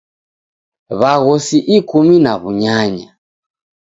[0.99, 3.09] W'aghosi ikumi na w'unyanya.